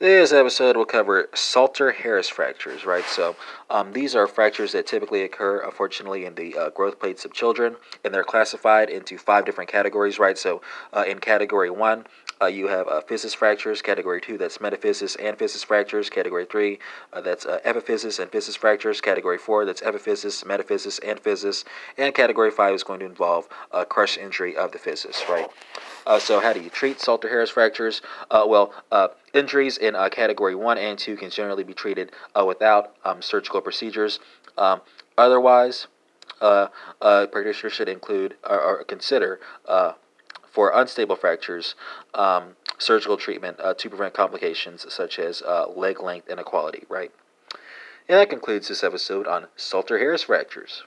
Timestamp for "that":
4.72-4.86, 48.18-48.30